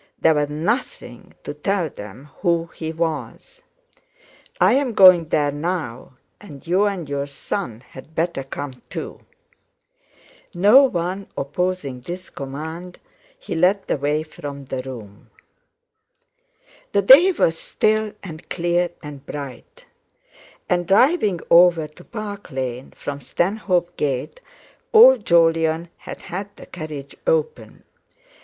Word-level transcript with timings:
There 0.19 0.33
was 0.33 0.49
nothing 0.49 1.35
to 1.43 1.53
tell 1.53 1.87
them 1.87 2.29
who 2.39 2.71
he 2.73 2.91
was. 2.91 3.61
I 4.59 4.73
am 4.73 4.93
going 4.95 5.29
there 5.29 5.51
now; 5.51 6.17
you 6.63 6.87
and 6.87 7.07
your 7.07 7.27
son 7.27 7.81
had 7.87 8.15
better 8.15 8.41
come 8.43 8.71
too." 8.89 9.19
No 10.55 10.85
one 10.85 11.27
opposing 11.37 12.01
this 12.01 12.31
command 12.31 12.97
he 13.37 13.53
led 13.53 13.85
the 13.85 13.97
way 13.99 14.23
from 14.23 14.65
the 14.65 14.81
room. 14.81 15.29
The 16.93 17.03
day 17.03 17.31
was 17.33 17.55
still 17.59 18.11
and 18.23 18.49
clear 18.49 18.89
and 19.03 19.23
bright, 19.23 19.85
and 20.67 20.87
driving 20.87 21.41
over 21.51 21.87
to 21.87 22.03
Park 22.03 22.49
Lane 22.49 22.89
from 22.95 23.21
Stanhope 23.21 23.95
Gate, 23.97 24.41
old 24.93 25.27
Jolyon 25.27 25.89
had 25.97 26.21
had 26.23 26.49
the 26.55 26.65
carriage 26.65 27.15
open. 27.27 27.83